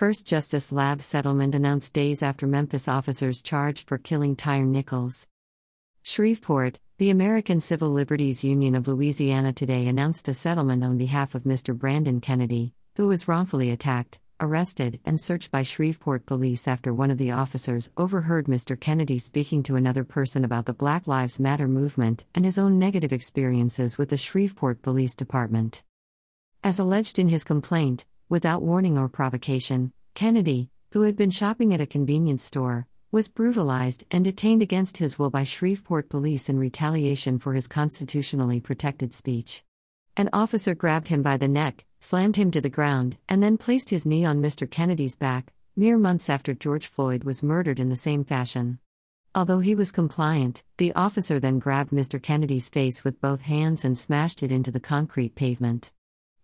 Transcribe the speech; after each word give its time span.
First 0.00 0.26
Justice 0.26 0.72
Lab 0.72 1.02
settlement 1.02 1.54
announced 1.54 1.92
days 1.92 2.22
after 2.22 2.46
Memphis 2.46 2.88
officers 2.88 3.42
charged 3.42 3.86
for 3.86 3.98
killing 3.98 4.34
Tyre 4.34 4.64
Nichols. 4.64 5.26
Shreveport, 6.02 6.78
the 6.96 7.10
American 7.10 7.60
Civil 7.60 7.90
Liberties 7.90 8.42
Union 8.42 8.74
of 8.74 8.88
Louisiana 8.88 9.52
today 9.52 9.86
announced 9.86 10.26
a 10.26 10.32
settlement 10.32 10.82
on 10.82 10.96
behalf 10.96 11.34
of 11.34 11.42
Mr. 11.42 11.76
Brandon 11.76 12.18
Kennedy, 12.18 12.72
who 12.96 13.08
was 13.08 13.28
wrongfully 13.28 13.68
attacked, 13.68 14.20
arrested, 14.40 15.00
and 15.04 15.20
searched 15.20 15.50
by 15.50 15.62
Shreveport 15.62 16.24
police 16.24 16.66
after 16.66 16.94
one 16.94 17.10
of 17.10 17.18
the 17.18 17.32
officers 17.32 17.90
overheard 17.98 18.46
Mr. 18.46 18.80
Kennedy 18.80 19.18
speaking 19.18 19.62
to 19.64 19.76
another 19.76 20.02
person 20.02 20.46
about 20.46 20.64
the 20.64 20.72
Black 20.72 21.06
Lives 21.06 21.38
Matter 21.38 21.68
movement 21.68 22.24
and 22.34 22.46
his 22.46 22.56
own 22.56 22.78
negative 22.78 23.12
experiences 23.12 23.98
with 23.98 24.08
the 24.08 24.16
Shreveport 24.16 24.80
Police 24.80 25.14
Department. 25.14 25.82
As 26.64 26.78
alleged 26.78 27.18
in 27.18 27.28
his 27.28 27.44
complaint, 27.44 28.06
without 28.30 28.62
warning 28.62 28.96
or 28.96 29.08
provocation, 29.08 29.92
Kennedy, 30.14 30.70
who 30.92 31.02
had 31.02 31.16
been 31.16 31.30
shopping 31.30 31.74
at 31.74 31.80
a 31.80 31.86
convenience 31.86 32.44
store, 32.44 32.86
was 33.10 33.28
brutalized 33.28 34.04
and 34.12 34.24
detained 34.24 34.62
against 34.62 34.98
his 34.98 35.18
will 35.18 35.30
by 35.30 35.42
Shreveport 35.42 36.08
police 36.08 36.48
in 36.48 36.56
retaliation 36.56 37.40
for 37.40 37.54
his 37.54 37.66
constitutionally 37.66 38.60
protected 38.60 39.12
speech. 39.12 39.64
An 40.16 40.30
officer 40.32 40.76
grabbed 40.76 41.08
him 41.08 41.22
by 41.22 41.36
the 41.36 41.48
neck, 41.48 41.84
slammed 41.98 42.36
him 42.36 42.52
to 42.52 42.60
the 42.60 42.70
ground, 42.70 43.18
and 43.28 43.42
then 43.42 43.58
placed 43.58 43.90
his 43.90 44.06
knee 44.06 44.24
on 44.24 44.40
Mr. 44.40 44.70
Kennedy's 44.70 45.16
back, 45.16 45.52
mere 45.74 45.98
months 45.98 46.30
after 46.30 46.54
George 46.54 46.86
Floyd 46.86 47.24
was 47.24 47.42
murdered 47.42 47.80
in 47.80 47.88
the 47.88 47.96
same 47.96 48.22
fashion. 48.22 48.78
Although 49.34 49.60
he 49.60 49.74
was 49.74 49.90
compliant, 49.90 50.62
the 50.78 50.92
officer 50.94 51.40
then 51.40 51.58
grabbed 51.58 51.90
Mr. 51.90 52.22
Kennedy's 52.22 52.68
face 52.68 53.02
with 53.02 53.20
both 53.20 53.42
hands 53.42 53.84
and 53.84 53.98
smashed 53.98 54.42
it 54.44 54.52
into 54.52 54.70
the 54.70 54.78
concrete 54.78 55.34
pavement. 55.34 55.90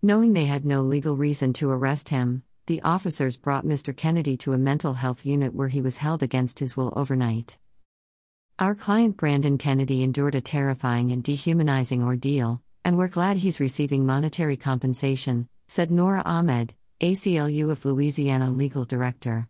Knowing 0.02 0.34
they 0.34 0.44
had 0.44 0.64
no 0.64 0.82
legal 0.82 1.16
reason 1.16 1.52
to 1.54 1.70
arrest 1.70 2.10
him, 2.10 2.42
the 2.66 2.82
officers 2.82 3.38
brought 3.38 3.64
Mr. 3.64 3.96
Kennedy 3.96 4.36
to 4.36 4.52
a 4.52 4.58
mental 4.58 4.94
health 4.94 5.24
unit 5.24 5.54
where 5.54 5.68
he 5.68 5.80
was 5.80 5.98
held 5.98 6.22
against 6.22 6.58
his 6.58 6.76
will 6.76 6.92
overnight. 6.94 7.56
Our 8.58 8.74
client 8.74 9.16
Brandon 9.16 9.56
Kennedy 9.56 10.02
endured 10.02 10.34
a 10.34 10.40
terrifying 10.40 11.12
and 11.12 11.22
dehumanizing 11.22 12.02
ordeal, 12.02 12.62
and 12.84 12.98
we're 12.98 13.08
glad 13.08 13.38
he's 13.38 13.58
receiving 13.58 14.04
monetary 14.04 14.56
compensation, 14.56 15.48
said 15.66 15.90
Nora 15.90 16.22
Ahmed, 16.26 16.74
ACLU 17.00 17.70
of 17.70 17.84
Louisiana 17.84 18.50
legal 18.50 18.84
director. 18.84 19.48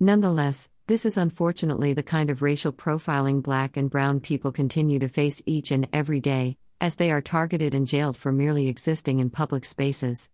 Nonetheless, 0.00 0.70
this 0.86 1.04
is 1.04 1.16
unfortunately 1.16 1.92
the 1.92 2.02
kind 2.02 2.30
of 2.30 2.42
racial 2.42 2.72
profiling 2.72 3.42
black 3.42 3.76
and 3.76 3.90
brown 3.90 4.20
people 4.20 4.52
continue 4.52 4.98
to 4.98 5.08
face 5.08 5.42
each 5.46 5.70
and 5.70 5.86
every 5.92 6.20
day, 6.20 6.56
as 6.82 6.96
they 6.96 7.12
are 7.12 7.22
targeted 7.22 7.74
and 7.76 7.86
jailed 7.86 8.16
for 8.16 8.32
merely 8.32 8.66
existing 8.66 9.20
in 9.20 9.30
public 9.30 9.64
spaces. 9.64 10.28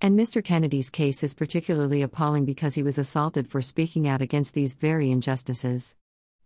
And 0.00 0.18
Mr. 0.18 0.42
Kennedy's 0.42 0.88
case 0.88 1.22
is 1.22 1.34
particularly 1.34 2.00
appalling 2.00 2.46
because 2.46 2.74
he 2.74 2.82
was 2.82 2.96
assaulted 2.96 3.46
for 3.46 3.60
speaking 3.60 4.08
out 4.08 4.22
against 4.22 4.54
these 4.54 4.76
very 4.76 5.10
injustices. 5.10 5.94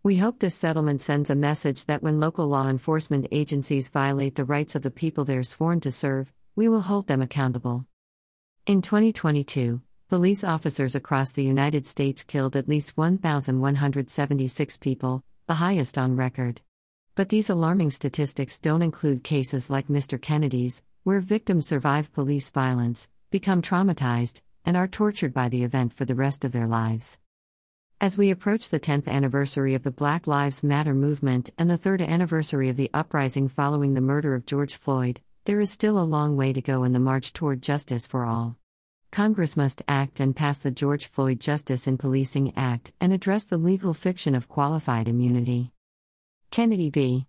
We 0.03 0.17
hope 0.17 0.41
this 0.41 0.57
settlement 0.57 1.01
sends 1.01 1.31
a 1.31 1.37
message 1.37 1.85
that 1.85 2.03
when 2.03 2.19
local 2.19 2.49
law 2.49 2.69
enforcement 2.69 3.29
agencies 3.31 3.91
violate 3.91 4.35
the 4.35 4.45
rights 4.45 4.75
of 4.75 4.83
the 4.83 4.91
people 4.91 5.25
they're 5.25 5.45
sworn 5.45 5.79
to 5.83 5.93
serve, 5.93 6.33
we 6.57 6.69
will 6.69 6.81
hold 6.81 7.07
them 7.07 7.23
accountable. 7.23 7.87
In 8.67 8.83
2022, 8.83 9.81
police 10.09 10.43
officers 10.43 10.97
across 10.97 11.31
the 11.31 11.45
United 11.45 11.87
States 11.87 12.25
killed 12.25 12.57
at 12.57 12.69
least 12.69 12.97
1,176 12.97 14.79
people, 14.79 15.23
the 15.47 15.55
highest 15.55 15.97
on 15.97 16.17
record. 16.17 16.61
But 17.17 17.29
these 17.29 17.49
alarming 17.49 17.93
statistics 17.93 18.59
don't 18.59 18.83
include 18.83 19.23
cases 19.23 19.71
like 19.71 19.87
Mr. 19.87 20.21
Kennedy's, 20.21 20.83
where 21.05 21.21
victims 21.21 21.69
survive 21.69 22.13
police 22.13 22.51
violence, 22.51 23.09
become 23.31 23.63
traumatized, 23.63 24.41
and 24.65 24.77
are 24.77 24.89
tortured 24.89 25.33
by 25.33 25.49
the 25.49 25.63
event 25.63 25.93
for 25.93 26.05
the 26.05 26.17
rest 26.17 26.45
of 26.45 26.51
their 26.51 26.67
lives. 26.67 27.19
As 28.01 28.19
we 28.19 28.31
approach 28.31 28.69
the 28.69 28.81
10th 28.81 29.07
anniversary 29.07 29.75
of 29.75 29.85
the 29.85 29.93
Black 29.93 30.27
Lives 30.27 30.65
Matter 30.65 30.93
movement 30.95 31.51
and 31.57 31.71
the 31.71 31.77
third 31.77 32.03
anniversary 32.03 32.69
of 32.69 32.77
the 32.77 32.91
uprising 32.93 33.47
following 33.47 33.95
the 33.95 34.01
murder 34.01 34.35
of 34.35 34.45
George 34.45 34.75
Floyd, 34.75 35.21
there 35.45 35.61
is 35.61 35.71
still 35.71 35.99
a 35.99 36.03
long 36.03 36.37
way 36.37 36.53
to 36.53 36.61
go 36.61 36.83
in 36.83 36.93
the 36.93 36.99
march 36.99 37.33
toward 37.33 37.63
justice 37.63 38.09
for 38.09 38.25
all. 38.25 38.57
Congress 39.13 39.57
must 39.57 39.83
act 39.87 40.19
and 40.19 40.35
pass 40.35 40.59
the 40.59 40.73
George 40.73 41.07
Floyd 41.07 41.39
Justice 41.39 41.87
in 41.87 41.97
Policing 41.97 42.53
Act 42.57 42.93
and 43.01 43.13
address 43.13 43.45
the 43.45 43.57
legal 43.57 43.95
fiction 43.95 44.35
of 44.35 44.49
qualified 44.49 45.07
immunity. 45.07 45.74
Kennedy 46.51 46.91
v. 46.91 47.27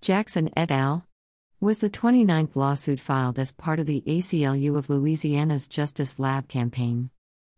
Jackson 0.00 0.50
et 0.56 0.70
al. 0.70 1.06
was 1.60 1.78
the 1.78 1.88
29th 1.88 2.54
lawsuit 2.56 3.00
filed 3.00 3.38
as 3.38 3.52
part 3.52 3.80
of 3.80 3.86
the 3.86 4.02
ACLU 4.06 4.76
of 4.76 4.90
Louisiana's 4.90 5.66
Justice 5.66 6.18
Lab 6.18 6.48
campaign. 6.48 7.08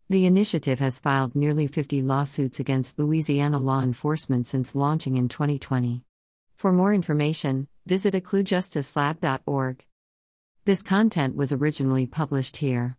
The 0.09 0.25
initiative 0.25 0.79
has 0.79 1.01
filed 1.01 1.35
nearly 1.35 1.67
50 1.67 2.01
lawsuits 2.01 2.61
against 2.61 2.97
Louisiana 2.97 3.59
law 3.59 3.81
enforcement 3.81 4.47
since 4.47 4.75
launching 4.75 5.17
in 5.17 5.27
2020. 5.27 6.05
For 6.55 6.71
more 6.71 6.93
information, 6.93 7.67
visit 7.85 8.13
aclujusticelab.org. 8.13 9.85
This 10.63 10.81
content 10.81 11.35
was 11.35 11.51
originally 11.51 12.05
published 12.05 12.57
here. 12.57 12.95